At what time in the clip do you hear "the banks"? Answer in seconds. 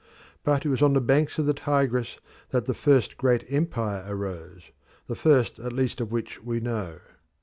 0.93-1.37